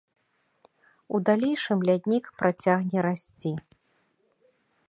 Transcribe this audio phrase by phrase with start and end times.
[1.15, 3.51] У далейшым ляднік працягне расці.